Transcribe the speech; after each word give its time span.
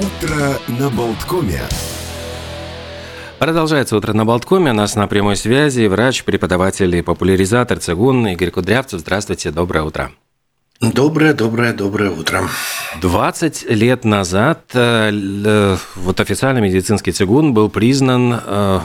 Утро 0.00 0.58
на 0.66 0.88
Болткоме. 0.88 1.60
Продолжается 3.38 3.98
утро 3.98 4.14
на 4.14 4.24
Болткоме. 4.24 4.70
У 4.70 4.74
нас 4.74 4.96
на 4.96 5.06
прямой 5.06 5.36
связи 5.36 5.88
врач, 5.88 6.24
преподаватель 6.24 6.96
и 6.96 7.02
популяризатор 7.02 7.78
цигун 7.78 8.26
Игорь 8.28 8.50
Кудрявцев. 8.50 9.00
Здравствуйте, 9.00 9.50
доброе 9.50 9.82
утро. 9.82 10.10
Доброе, 10.80 11.34
доброе, 11.34 11.74
доброе 11.74 12.12
утро. 12.12 12.48
20 13.02 13.68
лет 13.68 14.06
назад 14.06 14.62
э, 14.72 15.76
вот 15.96 16.20
официальный 16.20 16.62
медицинский 16.62 17.12
цигун 17.12 17.52
был 17.52 17.68
признан 17.68 18.40
э, 18.42 18.80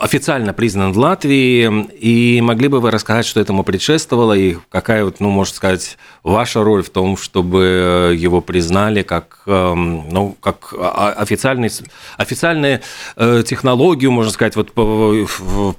официально 0.00 0.52
признан 0.52 0.92
в 0.92 0.98
Латвии, 0.98 1.86
и 1.98 2.40
могли 2.40 2.68
бы 2.68 2.80
вы 2.80 2.90
рассказать, 2.90 3.26
что 3.26 3.40
этому 3.40 3.64
предшествовало, 3.64 4.32
и 4.32 4.56
какая, 4.68 5.04
вот, 5.04 5.20
ну, 5.20 5.30
можно 5.30 5.54
сказать, 5.54 5.98
ваша 6.22 6.62
роль 6.62 6.82
в 6.82 6.90
том, 6.90 7.16
чтобы 7.16 8.14
его 8.16 8.40
признали 8.40 9.02
как, 9.02 9.42
эм, 9.46 10.08
ну, 10.10 10.36
как 10.40 10.74
официальный, 10.74 11.70
официальную 12.16 12.80
э, 13.16 13.42
технологию, 13.46 14.10
можно 14.10 14.32
сказать, 14.32 14.56
вот, 14.56 14.72
по, 14.72 15.26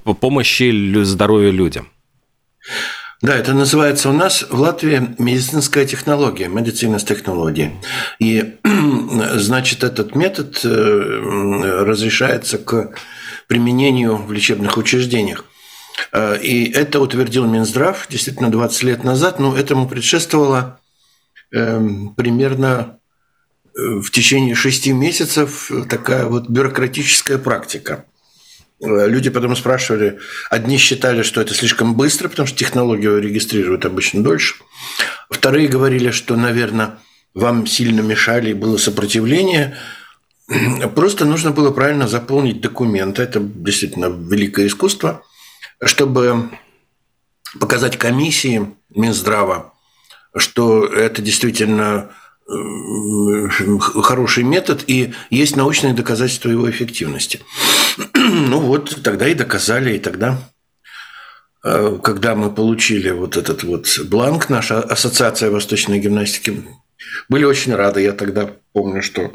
по 0.04 0.14
помощи 0.14 1.02
здоровью 1.02 1.52
людям? 1.52 1.88
Да, 3.22 3.36
это 3.36 3.54
называется 3.54 4.08
у 4.08 4.12
нас 4.12 4.44
в 4.50 4.60
Латвии 4.60 5.14
медицинская 5.18 5.86
технология, 5.86 6.48
медицинская 6.48 7.16
технология. 7.16 7.72
И, 8.18 8.56
значит, 9.34 9.84
этот 9.84 10.16
метод 10.16 10.60
э, 10.64 11.84
разрешается 11.84 12.58
к 12.58 12.90
применению 13.48 14.16
в 14.16 14.32
лечебных 14.32 14.76
учреждениях. 14.76 15.44
Э, 16.12 16.38
и 16.40 16.70
это 16.70 17.00
утвердил 17.00 17.46
Минздрав 17.46 18.06
действительно 18.08 18.50
20 18.50 18.82
лет 18.82 19.04
назад, 19.04 19.38
но 19.38 19.56
этому 19.56 19.88
предшествовало 19.88 20.80
эм, 21.52 22.14
примерно 22.14 22.98
э, 23.74 23.80
в 24.00 24.10
течение 24.10 24.54
шести 24.54 24.92
месяцев 24.92 25.70
такая 25.88 26.26
вот 26.26 26.48
бюрократическая 26.48 27.38
практика. 27.38 28.04
Э, 28.80 29.06
люди 29.08 29.30
потом 29.30 29.56
спрашивали, 29.56 30.18
одни 30.50 30.78
считали, 30.78 31.22
что 31.22 31.40
это 31.40 31.54
слишком 31.54 31.94
быстро, 31.94 32.28
потому 32.28 32.46
что 32.46 32.58
технологию 32.58 33.20
регистрируют 33.20 33.84
обычно 33.84 34.22
дольше. 34.22 34.56
Вторые 35.30 35.68
говорили, 35.68 36.10
что, 36.10 36.36
наверное, 36.36 36.98
вам 37.34 37.66
сильно 37.66 38.00
мешали 38.00 38.50
и 38.50 38.54
было 38.54 38.76
сопротивление– 38.76 39.76
Просто 40.94 41.24
нужно 41.24 41.50
было 41.50 41.70
правильно 41.70 42.08
заполнить 42.08 42.60
документы. 42.60 43.22
Это 43.22 43.40
действительно 43.40 44.06
великое 44.06 44.66
искусство, 44.66 45.22
чтобы 45.84 46.50
показать 47.58 47.98
комиссии 47.98 48.74
Минздрава, 48.90 49.72
что 50.36 50.86
это 50.86 51.22
действительно 51.22 52.10
э, 52.48 53.48
хороший 53.48 54.44
метод 54.44 54.84
и 54.86 55.14
есть 55.30 55.56
научные 55.56 55.94
доказательства 55.94 56.48
его 56.48 56.70
эффективности. 56.70 57.40
Ну 58.14 58.60
вот, 58.60 59.02
тогда 59.02 59.28
и 59.28 59.34
доказали, 59.34 59.96
и 59.96 59.98
тогда, 59.98 60.38
э, 61.64 61.98
когда 62.02 62.34
мы 62.34 62.50
получили 62.50 63.10
вот 63.10 63.36
этот 63.36 63.64
вот 63.64 63.86
бланк, 64.04 64.48
наша 64.48 64.80
ассоциация 64.80 65.50
восточной 65.50 65.98
гимнастики, 65.98 66.64
были 67.28 67.44
очень 67.44 67.74
рады. 67.74 68.00
Я 68.02 68.12
тогда 68.12 68.50
помню, 68.72 69.02
что 69.02 69.32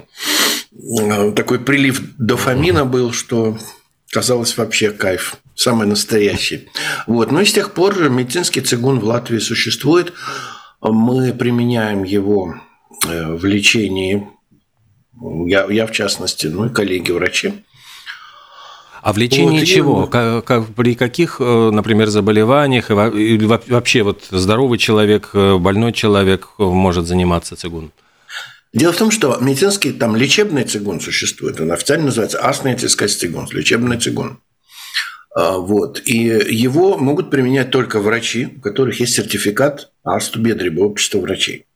Э, 0.77 1.31
такой 1.31 1.59
прилив 1.59 2.01
дофамина 2.17 2.85
был, 2.85 3.11
что 3.11 3.57
казалось 4.11 4.57
вообще 4.57 4.91
кайф, 4.91 5.37
самый 5.55 5.87
настоящий. 5.87 6.69
Вот. 7.07 7.31
Но 7.31 7.37
ну 7.37 7.43
и 7.43 7.45
с 7.45 7.53
тех 7.53 7.73
пор 7.73 8.09
медицинский 8.09 8.61
цигун 8.61 8.99
в 8.99 9.05
Латвии 9.05 9.39
существует. 9.39 10.13
Мы 10.81 11.33
применяем 11.33 12.03
его 12.03 12.55
э, 13.07 13.33
в 13.33 13.45
лечении, 13.45 14.27
я, 15.47 15.65
я 15.65 15.87
в 15.87 15.91
частности, 15.91 16.47
ну 16.47 16.67
и 16.67 16.73
коллеги-врачи. 16.73 17.65
А 19.07 19.13
в 19.13 19.17
лечении 19.17 19.59
вот, 19.59 19.65
чего? 19.65 20.03
И... 20.03 20.09
Как, 20.09 20.43
как, 20.43 20.67
при 20.75 20.93
каких, 20.93 21.37
э, 21.39 21.69
например, 21.71 22.09
заболеваниях 22.09 22.91
или 22.91 23.45
вообще 23.45 24.03
вот 24.03 24.27
здоровый 24.31 24.77
человек, 24.77 25.29
больной 25.33 25.93
человек 25.93 26.49
может 26.57 27.07
заниматься 27.07 27.55
цигун? 27.55 27.93
Дело 28.73 28.91
в 28.91 28.97
том, 28.97 29.11
что 29.11 29.37
медицинский 29.39 29.93
там 29.93 30.17
лечебный 30.17 30.65
цигун 30.65 30.99
существует, 30.99 31.61
он 31.61 31.71
официально 31.71 32.07
называется 32.07 32.45
астнетический 32.45 33.07
цигун, 33.07 33.47
лечебный 33.49 33.97
цигун. 33.97 34.41
А, 35.33 35.57
вот. 35.57 36.01
И 36.03 36.17
его 36.17 36.97
могут 36.97 37.29
применять 37.29 37.71
только 37.71 38.01
врачи, 38.01 38.49
у 38.57 38.59
которых 38.59 38.99
есть 38.99 39.13
сертификат 39.13 39.89
Астубедриба, 40.03 40.81
общества 40.81 41.19
врачей. 41.19 41.66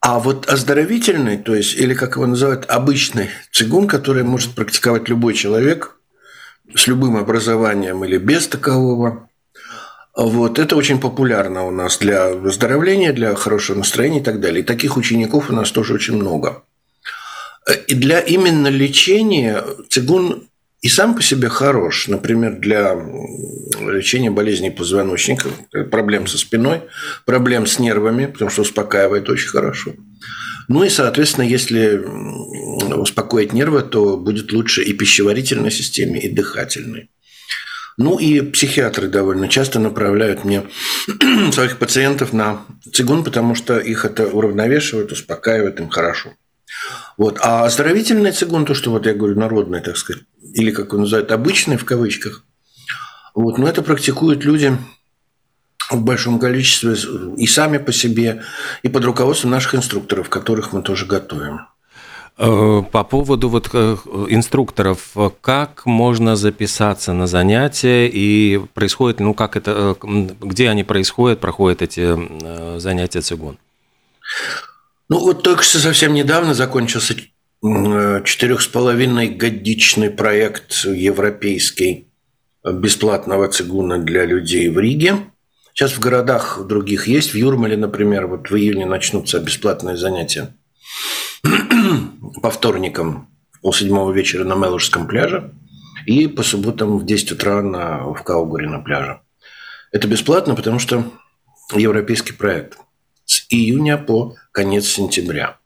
А 0.00 0.18
вот 0.20 0.48
оздоровительный, 0.48 1.38
то 1.38 1.54
есть, 1.54 1.74
или 1.74 1.94
как 1.94 2.16
его 2.16 2.26
называют, 2.26 2.66
обычный 2.68 3.30
цигун, 3.50 3.88
который 3.88 4.22
может 4.22 4.54
практиковать 4.54 5.08
любой 5.08 5.34
человек 5.34 5.98
с 6.74 6.86
любым 6.86 7.16
образованием 7.16 8.04
или 8.04 8.18
без 8.18 8.46
такового, 8.46 9.28
вот, 10.16 10.58
это 10.58 10.76
очень 10.76 10.98
популярно 10.98 11.66
у 11.66 11.70
нас 11.70 11.98
для 11.98 12.30
выздоровления, 12.30 13.12
для 13.12 13.34
хорошего 13.34 13.78
настроения 13.78 14.20
и 14.20 14.24
так 14.24 14.40
далее. 14.40 14.62
И 14.62 14.66
таких 14.66 14.96
учеников 14.96 15.50
у 15.50 15.52
нас 15.52 15.70
тоже 15.70 15.92
очень 15.92 16.16
много. 16.16 16.62
И 17.86 17.94
для 17.94 18.20
именно 18.20 18.68
лечения 18.68 19.62
цигун 19.90 20.48
и 20.80 20.88
сам 20.88 21.14
по 21.14 21.22
себе 21.22 21.48
хорош. 21.48 22.08
Например, 22.08 22.58
для 22.58 22.94
лечения 23.80 24.30
болезней 24.30 24.70
позвоночника, 24.70 25.48
проблем 25.90 26.26
со 26.26 26.38
спиной, 26.38 26.82
проблем 27.24 27.66
с 27.66 27.78
нервами, 27.78 28.26
потому 28.26 28.50
что 28.50 28.62
успокаивает 28.62 29.28
очень 29.28 29.48
хорошо. 29.48 29.92
Ну 30.68 30.84
и, 30.84 30.88
соответственно, 30.88 31.44
если 31.44 32.04
успокоить 32.94 33.52
нервы, 33.52 33.82
то 33.82 34.16
будет 34.16 34.52
лучше 34.52 34.82
и 34.82 34.92
пищеварительной 34.92 35.70
системе, 35.70 36.20
и 36.20 36.28
дыхательной. 36.28 37.10
Ну 37.98 38.18
и 38.18 38.42
психиатры 38.42 39.08
довольно 39.08 39.48
часто 39.48 39.78
направляют 39.78 40.44
мне 40.44 40.64
своих 41.52 41.78
пациентов 41.78 42.32
на 42.32 42.66
цигун, 42.92 43.24
потому 43.24 43.54
что 43.54 43.78
их 43.78 44.04
это 44.04 44.26
уравновешивает, 44.26 45.12
успокаивает 45.12 45.80
им 45.80 45.88
хорошо. 45.88 46.34
Вот. 47.16 47.38
А 47.40 47.64
оздоровительный 47.64 48.32
цигун, 48.32 48.66
то, 48.66 48.74
что 48.74 48.90
вот 48.90 49.06
я 49.06 49.14
говорю, 49.14 49.38
народный, 49.38 49.80
так 49.80 49.96
сказать, 49.96 50.24
или 50.56 50.70
как 50.70 50.92
он 50.94 51.00
называют, 51.00 51.30
обычный 51.32 51.76
в 51.76 51.84
кавычках, 51.84 52.42
вот, 53.34 53.58
но 53.58 53.68
это 53.68 53.82
практикуют 53.82 54.44
люди 54.44 54.76
в 55.90 56.02
большом 56.02 56.38
количестве 56.38 56.96
и 57.36 57.46
сами 57.46 57.78
по 57.78 57.92
себе, 57.92 58.42
и 58.82 58.88
под 58.88 59.04
руководством 59.04 59.50
наших 59.50 59.74
инструкторов, 59.74 60.28
которых 60.28 60.72
мы 60.72 60.82
тоже 60.82 61.06
готовим. 61.06 61.60
Э, 62.38 62.82
по 62.90 63.04
поводу 63.04 63.48
вот 63.48 63.70
э, 63.72 63.96
инструкторов, 64.28 65.14
как 65.42 65.86
можно 65.86 66.36
записаться 66.36 67.12
на 67.12 67.26
занятия 67.26 68.08
и 68.08 68.58
происходит, 68.74 69.20
ну 69.20 69.34
как 69.34 69.56
это, 69.56 69.96
э, 70.02 70.28
где 70.40 70.70
они 70.70 70.84
происходят, 70.84 71.40
проходят 71.40 71.82
эти 71.82 72.78
занятия 72.78 73.20
цигун? 73.20 73.58
Ну 75.08 75.20
вот 75.20 75.42
только 75.42 75.62
что 75.62 75.78
совсем 75.78 76.14
недавно 76.14 76.54
закончился 76.54 77.14
четырех 78.24 78.60
с 78.60 78.66
половиной 78.66 79.28
годичный 79.28 80.10
проект 80.10 80.84
европейский 80.84 82.08
бесплатного 82.64 83.48
цигуна 83.48 83.98
для 83.98 84.24
людей 84.24 84.68
в 84.68 84.78
Риге. 84.78 85.16
Сейчас 85.72 85.92
в 85.92 86.00
городах 86.00 86.66
других 86.66 87.06
есть, 87.06 87.32
в 87.32 87.36
Юрмале, 87.36 87.76
например, 87.76 88.26
вот 88.26 88.50
в 88.50 88.56
июне 88.56 88.86
начнутся 88.86 89.40
бесплатные 89.40 89.96
занятия 89.96 90.54
по 92.42 92.50
вторникам 92.50 93.28
в 93.52 93.60
полседьмого 93.60 94.12
вечера 94.12 94.44
на 94.44 94.54
Мелужском 94.54 95.06
пляже 95.06 95.52
и 96.06 96.28
по 96.28 96.42
субботам 96.42 96.98
в 96.98 97.04
10 97.04 97.32
утра 97.32 97.62
на, 97.62 98.04
в 98.04 98.22
Каугуре 98.22 98.68
на 98.68 98.80
пляже. 98.80 99.20
Это 99.92 100.08
бесплатно, 100.08 100.54
потому 100.54 100.78
что 100.78 101.04
европейский 101.74 102.32
проект 102.32 102.78
с 103.24 103.46
июня 103.50 103.98
по 103.98 104.36
конец 104.52 104.86
сентября. 104.86 105.58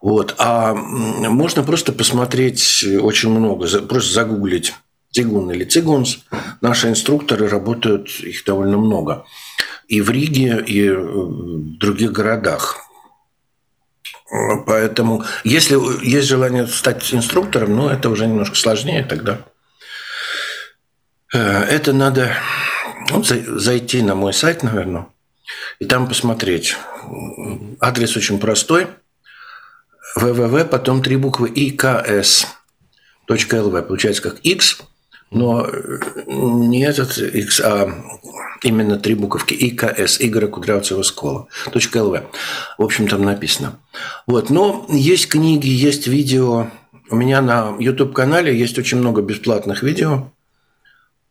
Вот. 0.00 0.34
А 0.38 0.74
можно 0.74 1.62
просто 1.62 1.92
посмотреть 1.92 2.84
очень 3.00 3.30
много, 3.30 3.66
просто 3.82 4.12
загуглить 4.12 4.74
цигун 5.10 5.50
или 5.50 5.64
цигунс. 5.64 6.18
Наши 6.60 6.88
инструкторы 6.88 7.48
работают, 7.48 8.08
их 8.20 8.44
довольно 8.44 8.76
много. 8.76 9.24
И 9.88 10.00
в 10.00 10.10
Риге, 10.10 10.62
и 10.66 10.90
в 10.90 11.78
других 11.78 12.12
городах. 12.12 12.76
Поэтому, 14.66 15.24
если 15.44 15.78
есть 16.04 16.28
желание 16.28 16.66
стать 16.66 17.14
инструктором, 17.14 17.76
ну, 17.76 17.88
это 17.88 18.10
уже 18.10 18.26
немножко 18.26 18.56
сложнее 18.56 19.04
тогда. 19.04 19.46
Э, 21.32 21.62
это 21.62 21.92
надо 21.92 22.36
ну, 23.10 23.22
зайти 23.22 24.02
на 24.02 24.14
мой 24.14 24.32
сайт, 24.32 24.62
наверное, 24.62 25.06
и 25.78 25.84
там 25.84 26.08
посмотреть. 26.08 26.76
Адрес 27.80 28.16
очень 28.16 28.40
простой. 28.40 28.88
Www, 30.16 30.64
потом 30.64 31.02
три 31.02 31.16
буквы 31.16 31.48
икс.лв. 31.48 32.46
Получается 33.86 34.22
как 34.22 34.38
x, 34.42 34.80
Но 35.30 35.68
не 36.26 36.84
этот 36.84 37.18
X, 37.18 37.60
а 37.60 37.90
именно 38.62 38.96
три 38.96 39.14
буковки 39.14 39.54
ИКС, 39.54 40.20
Игоря 40.20 40.46
Кудрявцева 40.46 41.02
Скола, 41.02 41.48
.лв. 41.74 42.22
В 42.78 42.82
общем, 42.82 43.08
там 43.08 43.22
написано. 43.22 43.80
Вот. 44.26 44.50
Но 44.50 44.86
есть 44.88 45.28
книги, 45.28 45.68
есть 45.68 46.06
видео. 46.06 46.68
У 47.10 47.16
меня 47.16 47.40
на 47.40 47.76
YouTube-канале 47.78 48.56
есть 48.56 48.78
очень 48.78 48.98
много 48.98 49.22
бесплатных 49.22 49.82
видео. 49.82 50.32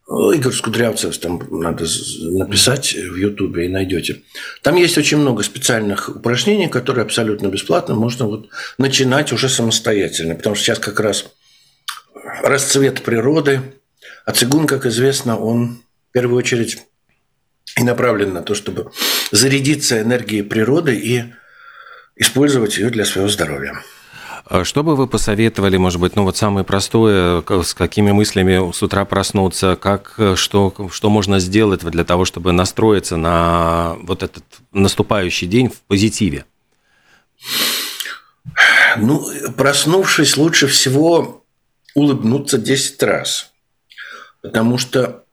Игорь 0.07 0.53
Скудрявцев, 0.53 1.17
там 1.17 1.41
надо 1.49 1.85
написать 2.19 2.93
в 2.93 3.15
Ютубе 3.15 3.65
и 3.65 3.69
найдете. 3.69 4.21
Там 4.61 4.75
есть 4.75 4.97
очень 4.99 5.17
много 5.17 5.41
специальных 5.41 6.09
упражнений, 6.09 6.67
которые 6.67 7.03
абсолютно 7.03 7.47
бесплатно 7.47 7.95
можно 7.95 8.25
вот 8.25 8.49
начинать 8.77 9.33
уже 9.33 9.49
самостоятельно. 9.49 10.35
Потому 10.35 10.55
что 10.55 10.65
сейчас 10.65 10.79
как 10.79 10.99
раз 10.99 11.25
расцвет 12.43 13.01
природы, 13.01 13.61
а 14.25 14.31
цигун, 14.31 14.67
как 14.67 14.85
известно, 14.85 15.39
он 15.39 15.79
в 16.09 16.11
первую 16.11 16.37
очередь 16.37 16.83
и 17.75 17.83
направлен 17.83 18.31
на 18.31 18.43
то, 18.43 18.53
чтобы 18.53 18.91
зарядиться 19.31 20.01
энергией 20.01 20.43
природы 20.43 20.95
и 20.95 21.33
использовать 22.15 22.77
ее 22.77 22.91
для 22.91 23.05
своего 23.05 23.27
здоровья. 23.27 23.81
А 24.47 24.63
что 24.63 24.83
бы 24.83 24.95
вы 24.95 25.07
посоветовали, 25.07 25.77
может 25.77 25.99
быть, 25.99 26.15
ну 26.15 26.23
вот 26.23 26.37
самое 26.37 26.63
простое, 26.63 27.43
с 27.63 27.73
какими 27.73 28.11
мыслями 28.11 28.71
с 28.71 28.83
утра 28.83 29.03
проснуться, 29.03 29.75
как, 29.75 30.19
что, 30.35 30.89
что 30.91 31.09
можно 31.09 31.39
сделать 31.39 31.83
для 31.83 32.03
того, 32.03 32.25
чтобы 32.25 32.51
настроиться 32.51 33.17
на 33.17 33.95
вот 34.03 34.21
этот 34.21 34.43
наступающий 34.71 35.47
день 35.47 35.69
в 35.69 35.81
позитиве? 35.81 36.45
Ну, 38.97 39.27
проснувшись, 39.57 40.37
лучше 40.37 40.67
всего 40.67 41.43
улыбнуться 41.95 42.59
10 42.59 43.01
раз. 43.01 43.51
Потому 44.43 44.77
что 44.77 45.23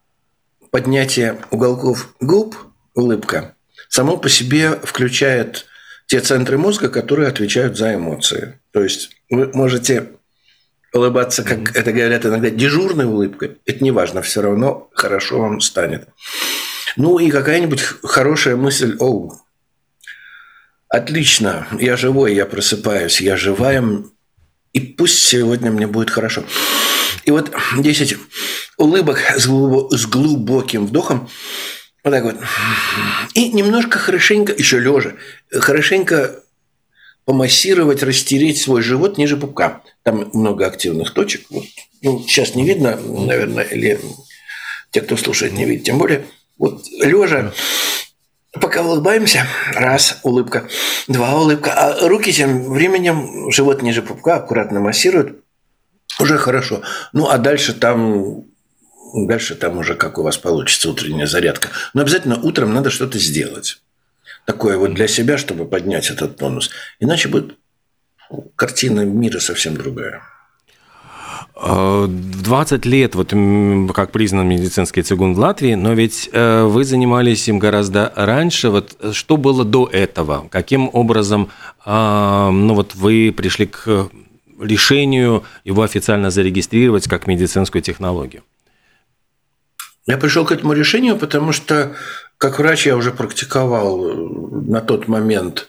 поднятие 0.71 1.45
уголков 1.51 2.15
губ, 2.21 2.57
улыбка, 2.95 3.57
само 3.91 4.17
по 4.17 4.31
себе 4.31 4.81
включает 4.83 5.67
те 6.13 6.21
центры 6.21 6.59
мозга, 6.59 6.91
которые 6.91 7.29
отвечают 7.29 7.79
за 7.79 7.95
эмоции. 7.95 8.61
То 8.71 8.83
есть 8.83 9.17
вы 9.31 9.51
можете 9.55 10.11
улыбаться, 10.93 11.43
как 11.43 11.75
это 11.75 11.91
говорят 11.91 12.27
иногда, 12.27 12.51
дежурной 12.51 13.07
улыбкой. 13.07 13.57
Это 13.65 13.83
не 13.83 13.93
важно, 13.93 14.21
все 14.21 14.43
равно 14.43 14.91
хорошо 14.93 15.41
вам 15.41 15.63
станет. 15.63 16.07
Ну 16.99 17.19
и 17.19 17.31
какая-нибудь 17.31 17.81
хорошая 18.03 18.57
мысль, 18.57 18.95
о, 19.01 19.33
отлично, 20.89 21.67
я 21.81 21.97
живой, 21.97 22.35
я 22.35 22.45
просыпаюсь, 22.45 23.23
я 23.23 23.39
живая, 23.39 23.83
и 24.75 24.81
пусть 24.81 25.19
сегодня 25.19 25.71
мне 25.71 25.87
будет 25.87 26.11
хорошо. 26.11 26.45
И 27.25 27.31
вот 27.31 27.55
10 27.79 28.19
улыбок 28.77 29.19
с 29.39 29.47
глубоким 29.47 30.89
вдохом, 30.89 31.31
вот 32.05 32.11
так 32.11 32.25
вот. 32.25 32.37
И 33.35 33.53
немножко 33.53 33.99
хорошенько, 33.99 34.53
еще 34.53 34.79
лежа, 34.81 35.15
хорошенько 35.51 36.43
помассировать, 37.25 38.03
растереть 38.03 38.61
свой 38.61 38.83
живот 38.83 39.19
ниже 39.19 39.37
пупка. 39.37 39.83
Там 40.03 40.31
много 40.33 40.67
активных 40.67 41.15
точек. 41.15 41.47
Вот. 41.51 41.65
Ну, 42.03 42.25
сейчас 42.27 42.55
не 42.55 42.65
видно, 42.65 42.97
наверное, 42.97 43.65
или 43.65 44.01
те, 44.91 45.01
кто 45.01 45.17
слушает, 45.17 45.53
не 45.53 45.65
видят. 45.65 45.85
Тем 45.85 45.99
более, 45.99 46.27
вот 46.59 46.85
лежа, 47.01 47.53
пока 48.61 48.83
улыбаемся, 48.83 49.47
раз, 49.73 50.19
улыбка, 50.25 50.69
два, 51.07 51.41
улыбка, 51.41 51.73
а 51.73 52.09
руки 52.09 52.33
тем 52.33 52.73
временем 52.73 53.51
живот 53.53 53.83
ниже 53.83 54.03
пупка 54.03 54.37
аккуратно 54.37 54.81
массируют, 54.81 55.45
уже 56.19 56.37
хорошо. 56.39 56.83
Ну, 57.13 57.29
а 57.29 57.39
дальше 57.39 57.73
там 57.73 58.45
дальше 59.13 59.55
там 59.55 59.79
уже 59.79 59.95
как 59.95 60.19
у 60.19 60.23
вас 60.23 60.37
получится 60.39 60.91
утренняя 60.91 61.27
зарядка. 61.27 61.69
Но 61.95 62.03
обязательно 62.03 62.39
утром 62.41 62.73
надо 62.73 62.91
что-то 62.91 63.19
сделать. 63.19 63.81
Такое 64.45 64.77
вот 64.77 64.95
для 64.95 65.09
себя, 65.09 65.39
чтобы 65.39 65.67
поднять 65.67 66.11
этот 66.11 66.37
тонус. 66.37 66.71
Иначе 66.99 67.29
будет 67.29 67.57
картина 68.57 69.05
мира 69.05 69.39
совсем 69.39 69.77
другая. 69.77 70.23
В 71.55 72.09
20 72.09 72.87
лет, 72.87 73.15
вот 73.15 73.33
как 73.95 74.11
признан 74.11 74.49
медицинский 74.49 75.03
цигун 75.03 75.35
в 75.35 75.39
Латвии, 75.39 75.75
но 75.75 75.93
ведь 75.93 76.29
э, 76.33 76.65
вы 76.65 76.85
занимались 76.85 77.47
им 77.47 77.59
гораздо 77.59 78.13
раньше. 78.17 78.71
Вот 78.71 78.97
что 79.13 79.37
было 79.37 79.65
до 79.65 79.87
этого? 79.87 80.49
Каким 80.51 80.91
образом 80.93 81.51
а, 81.85 82.51
ну, 82.51 82.75
вот 82.75 82.95
вы 82.95 83.33
пришли 83.37 83.67
к 83.67 84.09
решению 84.61 85.45
его 85.65 85.83
официально 85.83 86.31
зарегистрировать 86.31 87.07
как 87.07 87.27
медицинскую 87.27 87.83
технологию? 87.83 88.43
Я 90.07 90.19
пришел 90.19 90.45
к 90.45 90.53
этому 90.53 90.73
решению, 90.73 91.17
потому 91.17 91.53
что 91.53 91.95
как 92.39 92.59
врач 92.59 92.87
я 92.87 92.97
уже 92.97 93.13
практиковал 93.13 93.99
на 93.99 94.81
тот 94.81 95.07
момент 95.07 95.69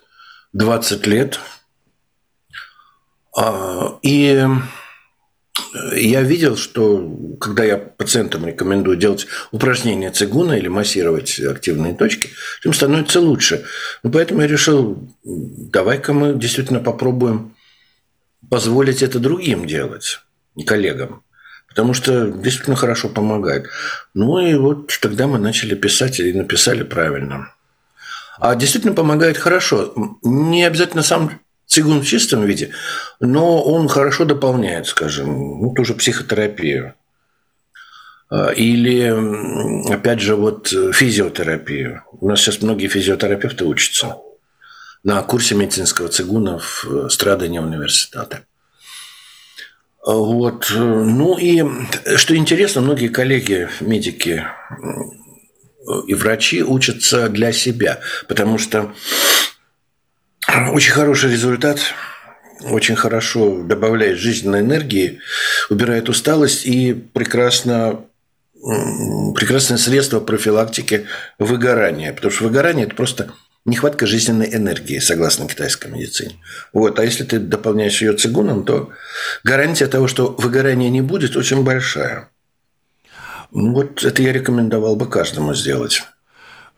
20 0.53 1.05
лет. 1.07 1.39
А, 3.37 3.99
и 4.01 4.47
я 5.95 6.21
видел, 6.21 6.55
что 6.55 7.35
когда 7.39 7.63
я 7.63 7.77
пациентам 7.77 8.45
рекомендую 8.47 8.97
делать 8.97 9.27
упражнения 9.51 10.11
цигуна 10.11 10.53
или 10.53 10.67
массировать 10.67 11.39
активные 11.39 11.93
точки, 11.93 12.29
им 12.63 12.73
становится 12.73 13.19
лучше. 13.19 13.65
Ну, 14.01 14.11
поэтому 14.11 14.41
я 14.41 14.47
решил, 14.47 15.09
давай-ка 15.23 16.13
мы 16.13 16.33
действительно 16.33 16.79
попробуем 16.79 17.55
позволить 18.49 19.01
это 19.01 19.19
другим 19.19 19.65
делать, 19.65 20.21
коллегам. 20.65 21.22
Потому 21.73 21.95
что 21.95 22.27
действительно 22.27 22.75
хорошо 22.75 23.09
помогает. 23.09 23.67
Ну 24.13 24.37
и 24.37 24.53
вот 24.53 24.91
тогда 25.01 25.25
мы 25.25 25.39
начали 25.39 25.73
писать 25.73 26.19
и 26.19 26.31
написали 26.31 26.83
правильно. 26.83 27.51
А 28.39 28.55
действительно 28.55 28.93
помогает 28.93 29.37
хорошо. 29.37 29.93
Не 30.21 30.65
обязательно 30.65 31.01
сам 31.01 31.39
цигун 31.65 32.01
в 32.01 32.05
чистом 32.05 32.45
виде, 32.45 32.69
но 33.19 33.63
он 33.63 33.87
хорошо 33.87 34.25
дополняет, 34.25 34.85
скажем, 34.85 35.61
ну, 35.61 35.73
ту 35.73 35.83
же 35.83 35.95
психотерапию. 35.95 36.93
А, 38.29 38.49
или, 38.49 39.91
опять 39.91 40.19
же, 40.19 40.35
вот 40.35 40.67
физиотерапию. 40.67 42.03
У 42.21 42.29
нас 42.29 42.39
сейчас 42.39 42.61
многие 42.61 42.87
физиотерапевты 42.87 43.65
учатся 43.65 44.17
на 45.03 45.21
курсе 45.23 45.55
медицинского 45.55 46.09
цигуна 46.09 46.59
в 46.59 46.85
э, 46.85 47.09
Страдане 47.09 47.61
университета. 47.61 48.45
Вот. 50.05 50.67
Ну 50.75 51.37
и 51.37 51.63
что 52.17 52.35
интересно, 52.35 52.81
многие 52.81 53.07
коллеги, 53.07 53.69
медики 53.79 54.43
и 56.07 56.13
врачи 56.13 56.63
учатся 56.63 57.29
для 57.29 57.51
себя, 57.51 57.99
потому 58.27 58.57
что 58.57 58.93
очень 60.47 60.91
хороший 60.91 61.31
результат, 61.31 61.79
очень 62.61 62.95
хорошо 62.95 63.63
добавляет 63.63 64.17
жизненной 64.17 64.59
энергии, 64.59 65.19
убирает 65.69 66.09
усталость 66.09 66.65
и 66.65 66.93
прекрасно 66.93 68.05
прекрасное 69.35 69.77
средство 69.77 70.19
профилактики 70.19 71.05
выгорания. 71.37 72.13
Потому 72.13 72.31
что 72.31 72.45
выгорание– 72.45 72.85
это 72.87 72.95
просто 72.95 73.33
нехватка 73.65 74.05
жизненной 74.05 74.53
энергии, 74.53 74.99
согласно 74.99 75.47
китайской 75.47 75.89
медицине. 75.89 76.35
Вот. 76.73 76.99
А 76.99 77.05
если 77.05 77.23
ты 77.23 77.39
дополняешь 77.39 78.01
ее 78.01 78.13
цигуном, 78.13 78.65
то 78.65 78.91
гарантия 79.43 79.87
того, 79.87 80.07
что 80.07 80.35
выгорания 80.37 80.89
не 80.89 81.01
будет, 81.01 81.35
очень 81.35 81.63
большая. 81.63 82.29
Ну, 83.51 83.73
вот 83.73 84.03
это 84.03 84.21
я 84.21 84.33
рекомендовал 84.33 84.95
бы 84.95 85.07
каждому 85.07 85.53
сделать. 85.53 86.03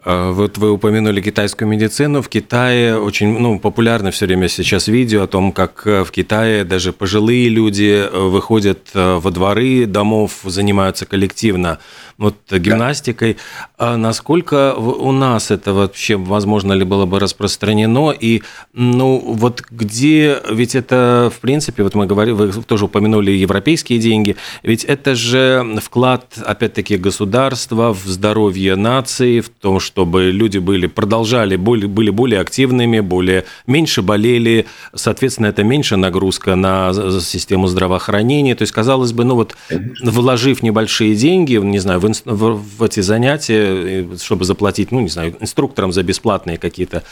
А, 0.08 0.32
вот 0.32 0.60
вы 0.60 0.72
упомянули 0.72 1.20
китайскую 1.20 1.68
медицину. 1.68 2.22
В 2.22 2.30
Китае 2.30 3.00
очень 3.00 3.40
ну, 3.40 3.60
популярно 3.60 4.12
все 4.12 4.28
время 4.28 4.48
сейчас 4.50 4.88
видео 4.88 5.24
о 5.24 5.28
том, 5.28 5.52
как 5.52 5.82
э, 5.88 6.04
в 6.04 6.12
Китае 6.12 6.64
даже 6.64 6.94
пожилые 6.94 7.50
люди 7.50 8.06
э, 8.06 8.20
выходят 8.28 8.92
э, 8.94 9.16
во 9.16 9.32
дворы 9.32 9.88
домов, 9.88 10.42
занимаются 10.44 11.08
коллективно 11.08 11.80
вот 12.20 12.36
гимнастикой. 12.52 13.34
Да. 13.78 13.94
А 13.94 13.98
насколько 13.98 14.76
у 14.76 15.12
нас 15.12 15.50
это 15.50 15.74
вообще 15.74 16.18
возможно 16.18 16.74
ли 16.74 16.86
было 16.86 17.08
бы 17.08 17.20
распространено? 17.20 18.12
И 18.12 18.44
ну 18.74 19.18
вот 19.18 19.64
где, 19.72 20.40
ведь 20.52 20.76
это 20.76 21.32
в 21.36 21.40
принципе, 21.40 21.82
вот 21.82 21.96
мы 21.96 22.06
говорили, 22.06 22.36
вы 22.36 22.52
тоже 22.64 22.86
упомянули 22.86 23.32
европейские 23.32 23.98
деньги, 23.98 24.36
ведь 24.62 24.84
это 24.84 25.16
же 25.16 25.80
вклад, 25.82 26.38
опять-таки, 26.46 26.98
государства 26.98 27.92
в 27.92 28.06
здоровье 28.06 28.76
нации, 28.76 29.40
в 29.40 29.50
том, 29.50 29.80
чтобы 29.96 30.30
люди 30.32 30.58
были, 30.58 30.88
продолжали, 30.88 31.56
были, 31.56 31.86
были 31.86 32.10
более 32.10 32.42
активными, 32.42 33.00
более, 33.00 33.46
меньше 33.66 34.02
болели, 34.02 34.66
соответственно, 34.94 35.48
это 35.48 35.64
меньше 35.64 35.96
нагрузка 35.96 36.56
на 36.56 36.94
систему 37.22 37.68
здравоохранения. 37.68 38.56
То 38.56 38.64
есть, 38.64 38.74
казалось 38.74 39.14
бы, 39.14 39.24
ну 39.24 39.36
вот, 39.36 39.56
вложив 40.04 40.64
небольшие 40.64 41.16
деньги, 41.16 41.54
не 41.54 41.80
знаю, 41.80 42.02
в, 42.02 42.10
в, 42.26 42.62
в 42.78 42.84
эти 42.84 43.00
занятия, 43.00 44.06
чтобы 44.22 44.44
заплатить, 44.44 44.92
ну, 44.92 45.00
не 45.00 45.08
знаю, 45.08 45.34
инструкторам 45.40 45.94
за 45.94 46.04
бесплатные 46.04 46.58
какие-то. 46.58 47.04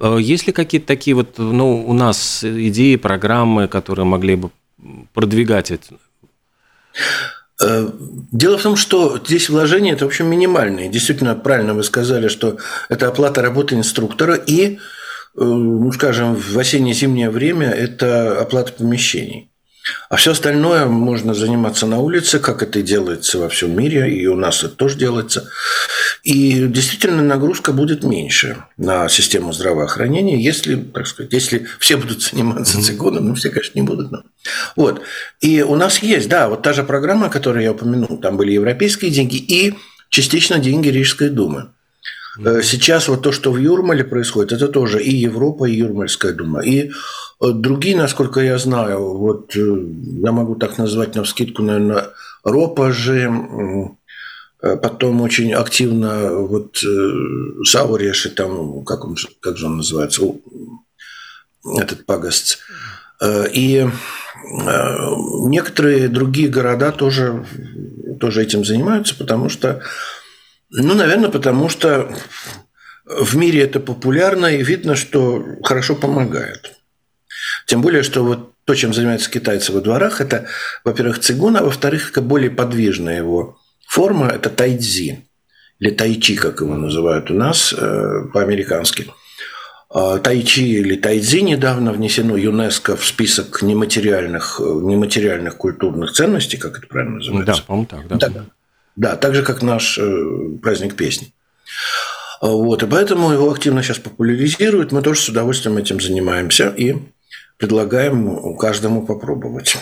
Э, 0.00 0.18
есть 0.20 0.48
ли 0.48 0.52
какие-то 0.52 0.88
такие 0.88 1.14
вот, 1.14 1.38
ну, 1.38 1.86
у 1.86 1.92
нас 1.92 2.42
идеи, 2.42 2.96
программы, 2.96 3.68
которые 3.68 4.04
могли 4.04 4.34
бы 4.34 4.50
продвигать 5.14 5.70
это? 5.70 5.94
Э, 7.62 7.88
дело 8.32 8.58
в 8.58 8.62
том, 8.62 8.76
что 8.76 9.18
здесь 9.24 9.48
вложения 9.48 9.92
это, 9.92 10.04
в 10.04 10.08
общем, 10.08 10.26
минимальные. 10.26 10.88
Действительно, 10.88 11.34
правильно 11.34 11.74
вы 11.74 11.84
сказали, 11.84 12.28
что 12.28 12.58
это 12.88 13.08
оплата 13.08 13.42
работы 13.42 13.76
инструктора 13.76 14.34
и, 14.34 14.78
ну, 15.34 15.92
скажем, 15.92 16.34
в 16.34 16.58
осенне-зимнее 16.58 17.30
время 17.30 17.68
это 17.68 18.40
оплата 18.40 18.72
помещений. 18.72 19.51
А 20.08 20.16
все 20.16 20.32
остальное 20.32 20.86
можно 20.86 21.34
заниматься 21.34 21.86
на 21.86 21.98
улице, 21.98 22.38
как 22.38 22.62
это 22.62 22.78
и 22.78 22.82
делается 22.82 23.38
во 23.38 23.48
всем 23.48 23.76
мире, 23.76 24.14
и 24.14 24.26
у 24.26 24.36
нас 24.36 24.62
это 24.62 24.74
тоже 24.74 24.96
делается. 24.96 25.50
И 26.22 26.66
действительно 26.66 27.22
нагрузка 27.22 27.72
будет 27.72 28.04
меньше 28.04 28.58
на 28.76 29.08
систему 29.08 29.52
здравоохранения, 29.52 30.40
если, 30.40 30.76
так 30.76 31.06
сказать, 31.06 31.32
если 31.32 31.66
все 31.80 31.96
будут 31.96 32.22
заниматься 32.32 32.82
цигуном, 32.82 33.28
ну 33.28 33.34
все, 33.34 33.50
конечно, 33.50 33.78
не 33.78 33.84
будут. 33.84 34.12
Но... 34.12 34.22
Вот. 34.76 35.02
И 35.40 35.62
у 35.62 35.74
нас 35.74 35.98
есть, 35.98 36.28
да, 36.28 36.48
вот 36.48 36.62
та 36.62 36.72
же 36.72 36.84
программа, 36.84 37.28
которую 37.28 37.64
я 37.64 37.72
упомянул, 37.72 38.18
там 38.18 38.36
были 38.36 38.52
европейские 38.52 39.10
деньги 39.10 39.36
и 39.36 39.74
частично 40.10 40.58
деньги 40.58 40.88
Рижской 40.88 41.28
думы. 41.28 41.70
Э, 42.38 42.62
сейчас 42.62 43.08
вот 43.08 43.22
то, 43.22 43.32
что 43.32 43.52
в 43.52 43.58
Юрмале 43.58 44.04
происходит, 44.04 44.52
это 44.52 44.68
тоже 44.68 45.02
и 45.02 45.14
Европа, 45.14 45.64
и 45.64 45.76
Юрмальская 45.76 46.32
дума. 46.32 46.60
И 46.60 46.88
э, 46.88 46.90
другие, 47.52 47.96
насколько 47.96 48.40
я 48.40 48.58
знаю, 48.58 49.16
вот 49.16 49.56
э, 49.56 49.60
я 49.60 50.32
могу 50.32 50.54
так 50.56 50.78
назвать 50.78 51.14
на 51.14 51.24
вскидку, 51.24 51.62
наверное, 51.62 52.10
Ропа 52.44 52.92
же, 52.92 53.30
Э, 54.62 54.76
потом 54.76 55.20
очень 55.20 55.52
активно 55.52 56.32
вот 56.34 56.78
Сауреши, 57.64 58.30
там, 58.30 58.84
как, 58.84 59.04
он, 59.04 59.16
как 59.40 59.56
же 59.56 59.66
он 59.66 59.78
называется, 59.78 60.22
этот 61.78 62.06
пагост. 62.06 62.58
И 63.52 63.88
некоторые 64.44 66.08
другие 66.08 66.48
города 66.48 66.90
тоже, 66.90 67.46
тоже 68.18 68.42
этим 68.42 68.64
занимаются, 68.64 69.14
потому 69.16 69.48
что, 69.48 69.80
ну, 70.72 70.94
наверное, 70.94 71.28
потому 71.28 71.68
что 71.68 72.12
в 73.04 73.36
мире 73.36 73.62
это 73.62 73.78
популярно 73.78 74.46
и 74.46 74.62
видно, 74.62 74.96
что 74.96 75.44
хорошо 75.62 75.94
помогает. 75.94 76.72
Тем 77.66 77.82
более, 77.82 78.02
что 78.02 78.24
вот 78.24 78.54
то, 78.64 78.74
чем 78.74 78.94
занимаются 78.94 79.30
китайцы 79.30 79.72
во 79.72 79.80
дворах, 79.80 80.20
это, 80.20 80.46
во-первых, 80.84 81.18
цигун, 81.18 81.56
а 81.56 81.62
во-вторых, 81.62 82.10
это 82.10 82.22
более 82.22 82.50
подвижная 82.50 83.18
его 83.18 83.58
форма– 83.88 84.28
это 84.34 84.48
тайцзи, 84.48 85.28
или 85.78 85.90
тайчи, 85.90 86.36
как 86.36 86.60
его 86.60 86.74
называют 86.76 87.30
у 87.30 87.34
нас 87.34 87.74
э, 87.76 88.28
по-американски. 88.32 89.08
А 89.90 90.18
тайчи 90.18 90.78
или 90.78 90.96
тайцзи 90.96 91.42
недавно 91.42 91.92
внесено 91.92 92.36
ЮНЕСКО 92.36 92.96
в 92.96 93.04
список 93.04 93.60
нематериальных, 93.62 94.58
нематериальных 94.60 95.56
культурных 95.56 96.12
ценностей, 96.12 96.56
как 96.56 96.78
это 96.78 96.86
правильно 96.86 97.16
называется? 97.16 97.56
Да, 97.56 97.62
по-моему, 97.66 97.86
так. 97.86 98.06
Да, 98.06 98.28
да, 98.28 98.46
да 98.96 99.16
так 99.16 99.34
же, 99.34 99.42
как 99.42 99.62
наш 99.62 99.98
э, 99.98 100.58
праздник 100.62 100.96
песни. 100.96 101.32
Вот, 102.40 102.82
и 102.82 102.86
поэтому 102.86 103.30
его 103.30 103.50
активно 103.52 103.82
сейчас 103.82 103.98
популяризируют. 103.98 104.90
Мы 104.90 105.00
тоже 105.00 105.20
с 105.20 105.28
удовольствием 105.28 105.76
этим 105.76 106.00
занимаемся 106.00 106.68
и 106.68 106.96
предлагаем 107.56 108.56
каждому 108.56 109.06
попробовать. 109.06 109.76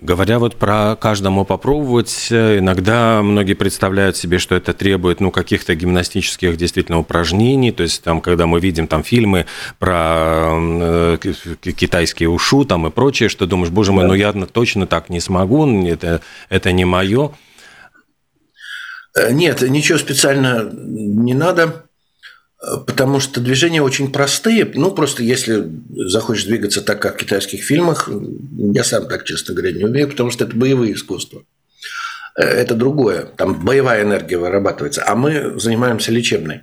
Говоря 0.00 0.38
вот 0.38 0.56
про 0.56 0.96
каждому 0.96 1.44
попробовать, 1.44 2.28
иногда 2.30 3.22
многие 3.22 3.54
представляют 3.54 4.16
себе, 4.16 4.38
что 4.38 4.54
это 4.54 4.72
требует 4.72 5.20
ну, 5.20 5.30
каких-то 5.30 5.74
гимнастических 5.74 6.56
действительно 6.56 6.98
упражнений. 6.98 7.72
То 7.72 7.84
есть 7.84 8.02
там, 8.02 8.20
когда 8.20 8.46
мы 8.46 8.58
видим 8.58 8.86
там 8.86 9.04
фильмы 9.04 9.46
про 9.78 10.50
э, 10.52 11.18
китайские 11.62 12.30
ушу 12.30 12.64
там 12.64 12.86
и 12.86 12.90
прочее, 12.90 13.28
что 13.28 13.46
думаешь, 13.46 13.70
боже 13.70 13.92
мой, 13.92 14.04
ну 14.04 14.14
я 14.14 14.32
точно 14.32 14.86
так 14.86 15.08
не 15.08 15.20
смогу, 15.20 15.66
это, 15.86 16.20
это 16.48 16.72
не 16.72 16.84
мое. 16.84 17.30
Э, 19.16 19.32
нет, 19.32 19.62
ничего 19.62 19.98
специально 19.98 20.70
не 20.72 21.34
надо 21.34 21.84
потому 22.86 23.18
что 23.18 23.40
движения 23.40 23.82
очень 23.82 24.12
простые. 24.12 24.70
Ну, 24.74 24.92
просто 24.92 25.22
если 25.22 25.68
захочешь 25.90 26.44
двигаться 26.44 26.80
так, 26.80 27.02
как 27.02 27.14
в 27.14 27.18
китайских 27.18 27.62
фильмах, 27.62 28.08
я 28.08 28.84
сам 28.84 29.08
так, 29.08 29.24
честно 29.24 29.54
говоря, 29.54 29.72
не 29.72 29.84
умею, 29.84 30.08
потому 30.08 30.30
что 30.30 30.44
это 30.44 30.54
боевые 30.54 30.94
искусства. 30.94 31.42
Э, 32.36 32.44
это 32.44 32.74
другое. 32.74 33.26
Там 33.36 33.64
боевая 33.64 34.02
энергия 34.04 34.38
вырабатывается, 34.38 35.02
а 35.06 35.16
мы 35.16 35.58
занимаемся 35.58 36.12
лечебной. 36.12 36.62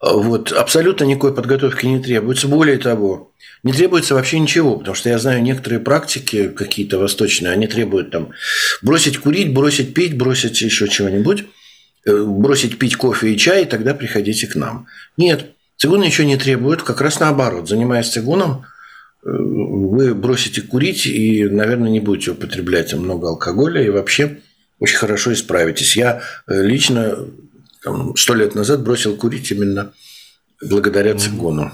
Вот. 0.00 0.50
Абсолютно 0.50 1.04
никакой 1.04 1.32
подготовки 1.32 1.86
не 1.86 2.02
требуется. 2.02 2.48
Более 2.48 2.78
того, 2.78 3.32
не 3.62 3.72
требуется 3.72 4.14
вообще 4.14 4.40
ничего, 4.40 4.76
потому 4.76 4.96
что 4.96 5.08
я 5.08 5.20
знаю 5.20 5.40
некоторые 5.40 5.78
практики 5.78 6.48
какие-то 6.48 6.98
восточные, 6.98 7.52
они 7.52 7.68
требуют 7.68 8.10
там 8.10 8.30
бросить 8.82 9.18
курить, 9.18 9.54
бросить 9.54 9.94
пить, 9.94 10.16
бросить 10.18 10.60
еще 10.60 10.88
чего-нибудь. 10.88 11.44
Э, 12.04 12.24
бросить 12.24 12.78
пить 12.78 12.96
кофе 12.96 13.32
и 13.32 13.38
чай, 13.38 13.62
и 13.62 13.66
тогда 13.66 13.94
приходите 13.94 14.48
к 14.48 14.56
нам. 14.56 14.88
Нет, 15.16 15.52
цигун 15.76 16.00
ничего 16.00 16.26
не 16.26 16.36
требует, 16.36 16.82
как 16.82 17.00
раз 17.00 17.20
наоборот. 17.20 17.68
Занимаясь 17.68 18.10
цигуном, 18.10 18.64
э, 19.24 19.28
вы 19.30 20.12
бросите 20.12 20.62
курить 20.62 21.06
и, 21.06 21.44
наверное, 21.44 21.90
не 21.90 22.00
будете 22.00 22.32
употреблять 22.32 22.92
много 22.92 23.28
алкоголя 23.28 23.84
и 23.84 23.90
вообще 23.90 24.40
очень 24.80 24.96
хорошо 24.96 25.32
исправитесь. 25.32 25.96
Я 25.96 26.22
э, 26.48 26.62
лично 26.62 27.18
сто 28.16 28.34
лет 28.34 28.56
назад 28.56 28.82
бросил 28.82 29.16
курить 29.16 29.52
именно 29.52 29.92
благодаря 30.60 31.16
цигуну. 31.16 31.70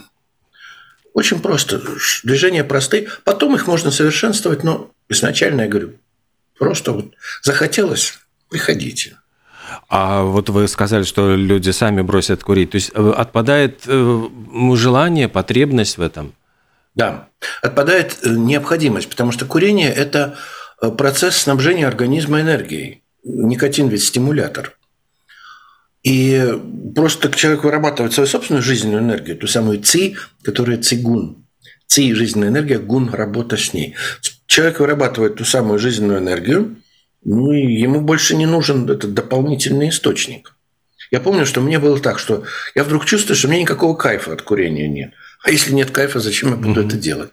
Очень 1.15 1.41
просто. 1.41 1.81
Движения 2.23 2.65
простые. 2.65 3.09
Потом 3.25 3.55
их 3.55 3.67
можно 3.67 3.91
совершенствовать, 3.91 4.63
но 4.63 4.91
изначально 5.09 5.63
я 5.63 5.69
говорю, 5.69 5.95
просто 6.59 6.93
вот 6.93 7.15
захотелось, 7.43 8.19
приходите. 8.51 9.17
А 9.89 10.23
вот 10.23 10.49
вы 10.49 10.69
сказали, 10.69 11.05
что 11.05 11.35
люди 11.35 11.71
сами 11.71 12.03
бросят 12.03 12.43
курить. 12.43 12.71
То 12.71 12.77
есть 12.77 12.91
э, 12.95 13.13
отпадает 13.17 13.83
э, 13.87 14.23
желание, 14.75 15.29
потребность 15.29 15.99
в 15.99 16.03
этом? 16.03 16.35
Да, 16.95 17.29
отпадает 17.63 18.19
э, 18.23 18.31
необходимость, 18.31 19.09
потому 19.09 19.33
что 19.33 19.47
курение– 19.47 19.93
это 19.95 20.37
процесс 20.97 21.37
снабжения 21.37 21.87
организма 21.87 22.41
энергией. 22.41 23.03
Никотин 23.25 23.89
ведь 23.89 24.05
стимулятор. 24.05 24.77
И 26.03 26.55
просто 26.95 27.31
человек 27.33 27.65
вырабатывает 27.65 28.13
свою 28.13 28.29
собственную 28.29 28.63
жизненную 28.63 29.03
энергию, 29.03 29.37
ту 29.37 29.47
самую 29.47 29.83
ци, 29.83 30.15
которая 30.43 30.79
цигун. 30.79 31.45
Ци– 31.87 32.15
жизненная 32.15 32.49
энергия, 32.49 32.79
гун– 32.79 33.11
работа 33.13 33.57
с 33.57 33.73
ней. 33.73 33.95
Человек 34.47 34.81
вырабатывает 34.81 35.37
ту 35.37 35.45
самую 35.45 35.79
жизненную 35.79 36.21
энергию– 36.21 36.77
ну 37.25 37.53
и 37.53 37.61
ему 37.61 38.01
больше 38.01 38.37
не 38.37 38.47
нужен 38.47 38.89
этот 38.89 39.15
дополнительный 39.15 39.89
источник. 39.89 40.55
Я 41.11 41.21
помню, 41.21 41.47
что 41.47 41.61
мне 41.61 41.79
было 41.79 41.99
так, 41.99 42.19
что 42.19 42.45
я 42.75 42.85
вдруг 42.85 43.07
чувствую, 43.07 43.37
что 43.37 43.49
у 43.49 43.51
меня 43.51 43.63
никакого 43.63 43.97
кайфа 43.97 44.33
от 44.33 44.43
курения 44.43 44.89
нет. 44.89 45.13
А 45.43 45.51
если 45.51 45.73
нет 45.73 45.91
кайфа, 45.91 46.21
зачем 46.21 46.51
я 46.51 46.57
буду 46.57 46.83
mm-hmm. 46.83 46.87
это 46.87 46.97
делать? 46.97 47.31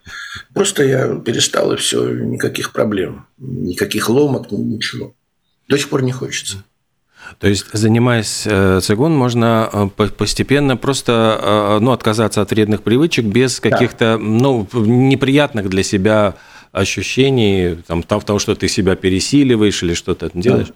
Просто 0.54 0.84
я 0.84 1.16
перестал, 1.16 1.74
и 1.74 1.78
все, 1.78 2.08
никаких 2.08 2.72
проблем, 2.72 3.28
никаких 3.38 4.10
ломок, 4.10 4.52
ничего. 4.52 5.16
До 5.68 5.78
сих 5.78 5.90
пор 5.90 6.04
не 6.04 6.12
хочется. 6.12 6.64
То 7.40 7.48
есть, 7.48 7.66
занимаясь 7.74 8.44
э, 8.46 8.80
цигун, 8.82 9.16
можно 9.16 9.90
э, 9.98 10.08
постепенно 10.10 10.78
просто 10.78 11.40
э, 11.42 11.80
ну, 11.82 11.92
отказаться 11.92 12.42
от 12.42 12.52
вредных 12.52 12.84
привычек 12.84 13.26
без 13.26 13.60
каких-то 13.60 14.18
да. 14.18 14.18
ну, 14.20 14.68
неприятных 14.74 15.70
для 15.70 15.82
себя 15.82 16.36
ощущений 16.76 17.76
там, 17.88 18.04
того, 18.04 18.40
что 18.40 18.56
ты 18.56 18.68
себя 18.68 18.96
пересиливаешь 18.96 19.82
или 19.84 19.94
что-то 19.94 20.30
делаешь? 20.34 20.68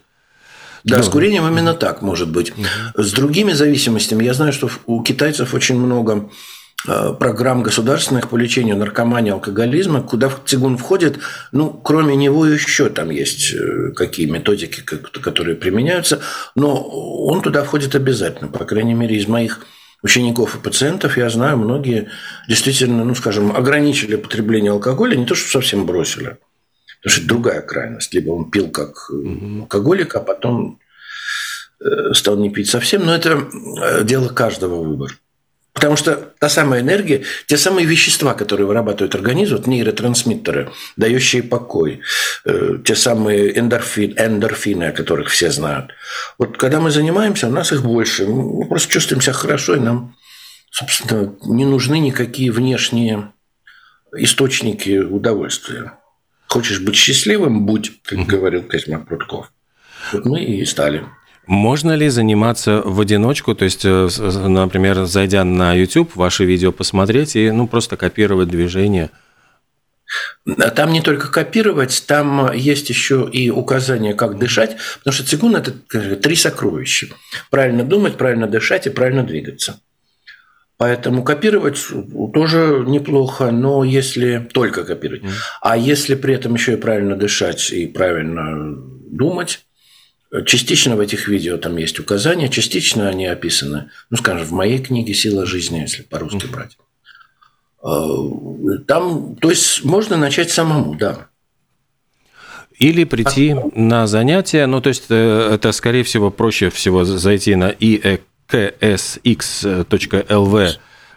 Да, 0.82 0.96
да, 0.96 1.02
с 1.02 1.08
курением 1.08 1.46
именно 1.46 1.74
так 1.74 2.00
может 2.00 2.30
быть. 2.30 2.52
С 2.94 3.12
другими 3.12 3.52
зависимостями. 3.52 4.24
Я 4.24 4.32
знаю, 4.32 4.52
что 4.52 4.70
у 4.86 5.02
китайцев 5.02 5.52
очень 5.52 5.78
много 5.78 6.30
э, 6.88 7.12
программ 7.20 7.62
государственных 7.62 8.30
по 8.30 8.36
лечению 8.36 8.76
наркомании, 8.76 9.30
алкоголизма, 9.30 10.02
куда 10.02 10.30
цигун 10.46 10.78
входит, 10.78 11.18
ну, 11.52 11.70
кроме 11.70 12.16
него 12.16 12.46
еще 12.46 12.88
там 12.88 13.10
есть 13.10 13.52
э, 13.52 13.92
какие 13.94 14.24
методики, 14.24 14.80
которые 14.80 15.54
применяются, 15.54 16.20
но 16.54 16.82
он 16.82 17.42
туда 17.42 17.62
входит 17.62 17.94
обязательно, 17.94 18.48
по 18.48 18.64
крайней 18.64 18.94
мере, 18.94 19.16
из 19.16 19.28
моих 19.28 19.60
учеников 20.02 20.56
и 20.56 20.58
пациентов, 20.58 21.16
я 21.16 21.28
знаю, 21.28 21.56
многие 21.58 22.10
действительно, 22.48 23.04
ну, 23.04 23.14
скажем, 23.14 23.54
ограничили 23.54 24.16
потребление 24.16 24.72
алкоголя, 24.72 25.16
не 25.16 25.26
то, 25.26 25.34
что 25.34 25.50
совсем 25.50 25.86
бросили. 25.86 26.38
Потому 27.02 27.12
что 27.12 27.20
это 27.20 27.28
другая 27.28 27.60
крайность. 27.62 28.12
Либо 28.14 28.32
он 28.32 28.50
пил 28.50 28.70
как 28.70 29.10
алкоголик, 29.60 30.14
а 30.16 30.20
потом 30.20 30.80
э, 31.80 32.12
стал 32.12 32.36
не 32.36 32.50
пить 32.50 32.68
совсем. 32.68 33.06
Но 33.06 33.14
это 33.14 33.48
э, 33.82 34.04
дело 34.04 34.28
каждого 34.28 34.82
выбора. 34.82 35.12
Потому 35.80 35.96
что 35.96 36.14
та 36.38 36.50
самая 36.50 36.82
энергия, 36.82 37.22
те 37.46 37.56
самые 37.56 37.86
вещества, 37.86 38.34
которые 38.34 38.66
вырабатывает 38.66 39.14
организм, 39.14 39.56
вот 39.56 39.66
нейротрансмиттеры, 39.66 40.70
дающие 40.98 41.42
покой, 41.42 42.02
э, 42.44 42.76
те 42.84 42.94
самые 42.94 43.58
эндорфин, 43.58 44.14
эндорфины, 44.18 44.84
о 44.84 44.92
которых 44.92 45.30
все 45.30 45.50
знают. 45.50 45.92
Вот 46.36 46.58
когда 46.58 46.80
мы 46.80 46.90
занимаемся, 46.90 47.48
у 47.48 47.50
нас 47.50 47.72
их 47.72 47.82
больше. 47.82 48.26
Мы 48.26 48.68
просто 48.68 48.92
чувствуем 48.92 49.22
себя 49.22 49.32
хорошо, 49.32 49.74
и 49.76 49.80
нам, 49.80 50.14
собственно, 50.70 51.34
не 51.46 51.64
нужны 51.64 51.98
никакие 51.98 52.52
внешние 52.52 53.32
источники 54.14 54.98
удовольствия. 54.98 55.94
Хочешь 56.46 56.80
быть 56.80 56.96
счастливым– 56.96 57.64
будь, 57.64 58.02
как 58.02 58.26
говорил 58.26 58.64
Козьма 58.64 58.98
Прутков. 58.98 59.50
Вот 60.12 60.26
мы 60.26 60.44
и 60.44 60.66
стали. 60.66 61.06
Можно 61.50 61.96
ли 61.96 62.08
заниматься 62.08 62.80
в 62.80 63.00
одиночку, 63.00 63.56
то 63.56 63.64
есть, 63.64 63.84
э, 63.84 64.08
например, 64.46 65.04
зайдя 65.06 65.42
на 65.42 65.74
YouTube, 65.74 66.14
ваши 66.14 66.44
видео 66.44 66.70
посмотреть 66.70 67.34
и 67.34 67.50
ну, 67.50 67.66
просто 67.66 67.96
копировать 67.96 68.48
движение? 68.48 69.10
Там 70.76 70.92
не 70.92 71.00
только 71.00 71.28
копировать, 71.28 72.04
там 72.06 72.52
есть 72.52 72.88
еще 72.88 73.28
и 73.32 73.50
указания, 73.50 74.14
как 74.14 74.38
дышать, 74.38 74.76
потому 75.00 75.12
что 75.12 75.26
цигун– 75.26 75.56
это 75.56 75.72
три 76.18 76.36
сокровища. 76.36 77.08
Правильно 77.50 77.82
думать, 77.82 78.16
правильно 78.16 78.46
дышать 78.46 78.86
и 78.86 78.90
правильно 78.90 79.24
двигаться. 79.24 79.80
Поэтому 80.76 81.24
копировать 81.24 81.84
тоже 82.32 82.84
неплохо, 82.86 83.50
но 83.50 83.82
если 83.82 84.48
только 84.52 84.84
копировать. 84.84 85.24
А 85.60 85.76
если 85.76 86.14
при 86.14 86.32
этом 86.32 86.54
еще 86.54 86.74
и 86.74 86.76
правильно 86.76 87.16
дышать 87.16 87.72
и 87.72 87.88
правильно 87.88 88.72
думать, 89.10 89.64
частично 90.46 90.96
в 90.96 91.00
этих 91.00 91.28
видео 91.28 91.56
там 91.58 91.76
есть 91.76 91.98
указания, 91.98 92.48
частично 92.48 93.08
они 93.08 93.26
описаны, 93.26 93.90
ну, 94.10 94.16
скажем, 94.16 94.46
в 94.46 94.52
моей 94.52 94.78
книге 94.78 95.14
«Сила 95.14 95.46
жизни», 95.46 95.80
если 95.80 96.02
по-русски 96.02 96.46
брать. 96.46 96.76
Э, 97.82 97.88
там, 98.86 99.36
то 99.36 99.50
есть 99.50 99.84
можно 99.84 100.16
начать 100.16 100.50
самому, 100.50 100.94
да. 100.94 101.26
Или 102.78 103.04
прийти 103.04 103.50
а... 103.50 103.68
на 103.74 104.06
занятия, 104.06 104.66
ну 104.66 104.80
то 104.80 104.88
есть 104.88 105.04
э, 105.08 105.50
это 105.54 105.72
скорее 105.72 106.04
всего 106.04 106.30
проще 106.30 106.70
всего 106.70 107.04
зайти 107.04 107.54
на 107.54 107.70
ieksx.lv 107.72 108.20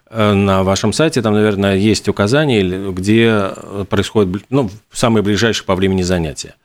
э, 0.09 0.33
на 0.33 0.63
вашем 0.63 0.93
сайте, 0.93 1.21
там, 1.21 1.33
наверное, 1.33 1.75
есть 1.75 2.09
указания, 2.09 2.91
где 2.91 3.51
происходит 3.89 4.43
ну, 4.49 4.69
самые 4.91 5.23
ближайшие 5.23 5.65
по 5.65 5.75
времени 5.75 6.01
занятия. 6.01 6.55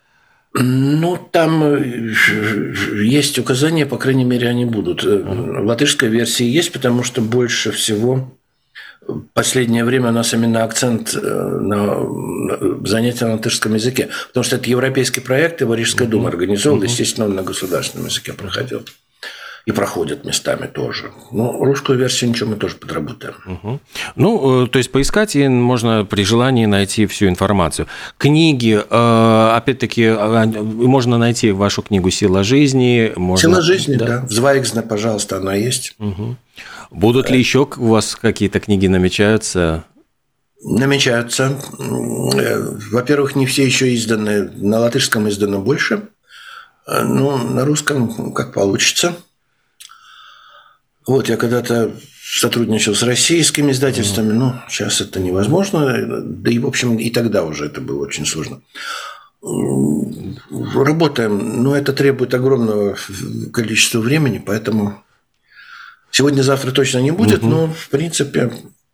Ну, 0.54 1.18
там 1.30 1.76
есть 1.76 3.38
указания, 3.38 3.86
по 3.86 3.98
крайней 3.98 4.24
мере, 4.24 4.48
они 4.48 4.64
будут. 4.64 5.04
В 5.04 5.64
латышской 5.64 6.08
версии 6.08 6.46
есть, 6.46 6.72
потому 6.72 7.02
что 7.02 7.20
больше 7.20 7.70
всего 7.70 8.32
последнее 9.32 9.84
время 9.84 10.08
у 10.08 10.12
нас 10.12 10.34
именно 10.34 10.64
акцент 10.64 11.14
э, 11.14 11.20
на 11.20 12.86
занятия 12.86 13.26
на 13.26 13.34
латышском 13.34 13.74
языке, 13.74 14.08
потому 14.28 14.44
что 14.44 14.56
это 14.56 14.68
европейский 14.68 15.20
проект, 15.20 15.60
его 15.60 15.74
Рижская 15.74 16.06
дума 16.06 16.28
организовала, 16.28 16.82
естественно, 16.82 17.26
он 17.26 17.34
на 17.34 17.42
государственном 17.42 18.06
языке 18.06 18.32
проходил. 18.32 18.84
И 19.68 19.72
проходят 19.72 20.24
местами 20.24 20.66
тоже. 20.66 21.12
Ну, 21.30 21.62
русскую 21.62 21.98
версию 21.98 22.30
ничего 22.30 22.48
мы 22.48 22.56
тоже 22.56 22.76
подработаем. 22.76 23.34
Угу. 23.44 23.80
Ну, 24.16 24.64
э, 24.64 24.66
то 24.66 24.78
есть 24.78 24.90
поискать 24.90 25.36
и 25.36 25.46
можно 25.46 26.06
при 26.06 26.24
желании 26.24 26.64
найти 26.64 27.04
всю 27.04 27.28
информацию. 27.28 27.86
Книги, 28.16 28.80
э, 28.80 29.50
опять-таки, 29.54 30.06
а, 30.06 30.46
можно 30.46 31.18
найти 31.18 31.50
вашу 31.52 31.82
книгу 31.82 32.08
«Сила 32.08 32.44
жизни». 32.44 33.12
Можно... 33.14 33.50
«Сила 33.50 33.60
жизни», 33.60 33.96
да. 33.96 34.06
да. 34.06 34.20
В 34.26 34.30
Звайгзне, 34.30 34.80
пожалуйста, 34.80 35.36
она 35.36 35.52
есть. 35.52 35.94
Угу. 35.98 36.36
Будут 36.90 37.28
ли 37.28 37.38
еще 37.38 37.68
у 37.76 37.88
вас 37.88 38.16
какие-то 38.16 38.60
книги 38.60 38.86
намечаются? 38.86 39.84
Намечаются. 40.62 41.58
Во-первых, 42.90 43.36
не 43.36 43.44
все 43.44 43.66
еще 43.66 43.94
изданы. 43.94 44.50
На 44.56 44.78
латышском 44.78 45.28
издано 45.28 45.60
больше. 45.60 46.04
Ну, 46.86 47.36
на 47.36 47.66
русском 47.66 48.32
как 48.32 48.54
получится. 48.54 49.14
Вот, 51.08 51.28
я 51.28 51.36
когда-то 51.36 51.90
сотрудничал 52.22 52.94
с 52.94 53.02
российскими 53.02 53.72
издательствами, 53.72 54.32
ну, 54.32 54.52
сейчас 54.68 55.00
это 55.00 55.18
невозможно, 55.18 56.22
да 56.22 56.50
и, 56.50 56.58
в 56.58 56.66
общем, 56.66 56.98
и 56.98 57.10
тогда 57.10 57.44
уже 57.44 57.64
это 57.66 57.80
было 57.80 58.04
очень 58.04 58.26
сложно. 58.26 58.60
Работаем, 60.74 61.62
но 61.62 61.74
это 61.74 61.92
требует 61.92 62.34
огромного 62.34 62.96
количества 63.52 64.00
времени, 64.00 64.42
поэтому 64.44 65.02
Сегодня-завтра 66.10 66.72
точно 66.72 66.98
не 66.98 67.10
будет, 67.10 67.42
угу. 67.42 67.48
но 67.48 67.66
в 67.68 67.88
принципе 67.90 68.50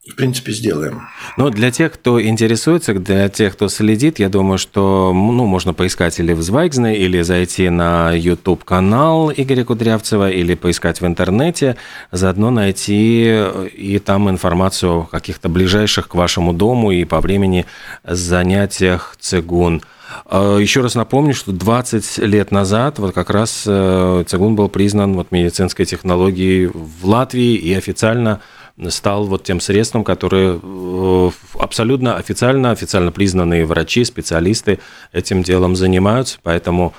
в 0.07 0.17
принципе, 0.17 0.53
сделаем. 0.53 1.09
Но 1.39 1.49
для 1.49 1.71
тех, 1.71 1.93
кто 1.93 2.23
интересуется, 2.23 2.93
для 2.93 3.29
тех, 3.31 3.55
кто 3.55 3.69
следит, 3.69 4.19
я 4.19 4.29
думаю, 4.29 4.59
что 4.59 5.13
ну, 5.15 5.47
можно 5.47 5.73
поискать 5.73 6.21
или 6.21 6.35
в 6.35 6.43
Звайгзне, 6.43 6.99
или 6.99 7.23
зайти 7.23 7.71
на 7.71 8.12
YouTube-канал 8.12 9.33
Игоря 9.35 9.64
Кудрявцева, 9.64 10.31
или 10.31 10.55
поискать 10.55 11.01
в 11.01 11.07
интернете, 11.07 11.77
заодно 12.12 12.51
найти 12.51 13.25
э, 13.27 13.69
и 13.69 13.99
там 13.99 14.29
информацию 14.29 15.01
о 15.01 15.07
каких-то 15.07 15.49
ближайших 15.49 16.09
к 16.09 16.14
вашему 16.14 16.53
дому 16.53 16.93
и 16.93 17.05
по 17.05 17.21
времени 17.21 17.64
занятиях 18.05 19.17
цигун. 19.19 19.81
А, 20.27 20.59
Еще 20.59 20.83
раз 20.83 20.95
напомню, 20.95 21.35
что 21.35 21.53
20 21.53 22.19
лет 22.19 22.51
назад 22.51 22.99
вот 22.99 23.14
как 23.14 23.31
раз 23.31 23.64
э, 23.67 24.25
цигун 24.27 24.55
был 24.55 24.69
признан 24.69 25.14
вот 25.14 25.31
медицинской 25.31 25.87
технологией 25.87 26.67
в 26.67 27.07
Латвии 27.07 27.55
и 27.55 27.73
официально 27.73 28.40
стал 28.89 29.25
вот 29.25 29.45
тем 29.45 29.61
средством, 29.61 30.05
которое 30.05 30.61
э, 30.63 31.31
абсолютно 31.59 32.17
официально, 32.17 32.71
официально 32.71 33.13
признанные 33.13 33.65
врачи, 33.67 34.05
специалисты 34.05 34.79
этим 35.13 35.43
делом 35.43 35.77
занимаются. 35.77 36.39
Поэтому 36.43 36.95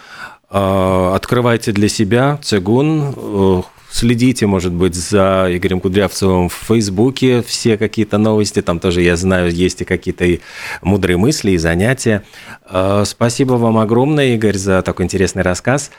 э, 0.49 1.11
открывайте 1.15 1.71
для 1.71 1.89
себя 1.89 2.39
цигун, 2.41 3.65
Следите, 3.95 4.45
может 4.45 4.73
быть, 4.73 4.93
за 4.93 5.47
Игорем 5.49 5.79
Кудрявцевым 5.79 6.49
в 6.49 6.53
Фейсбуке. 6.53 7.41
Все 7.43 7.77
какие-то 7.77 8.17
новости, 8.17 8.61
там 8.61 8.81
тоже, 8.81 9.01
я 9.01 9.15
знаю, 9.15 9.49
есть 9.49 9.79
и 9.79 9.85
какие-то 9.85 10.25
и 10.25 10.41
мудрые 10.81 11.15
мысли, 11.15 11.51
и 11.51 11.57
занятия. 11.57 12.23
Э, 12.69 13.03
спасибо 13.05 13.53
вам 13.53 13.77
огромное, 13.77 14.35
Игорь, 14.35 14.57
за 14.57 14.81
такой 14.81 15.05
интересный 15.05 15.43
рассказ. 15.43 15.91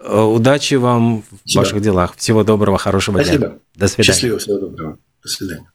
Э, 0.00 0.20
удачи 0.20 0.74
вам 0.74 1.22
в 1.22 1.54
ваших 1.54 1.80
делах. 1.80 2.16
Всего 2.16 2.42
доброго, 2.42 2.76
хорошего 2.76 3.18
Спасибо. 3.18 3.46
дня. 3.46 3.56
До 3.76 3.86
свидания. 3.86 4.12
Счастливо, 4.12 4.38
всего 4.40 4.58
доброго. 4.58 4.98
До 5.24 5.30
свидания. 5.30 5.70